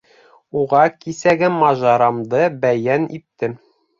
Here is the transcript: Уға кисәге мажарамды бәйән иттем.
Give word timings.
Уға 0.61 0.79
кисәге 0.93 1.51
мажарамды 1.57 2.41
бәйән 2.65 3.05
иттем. 3.21 3.57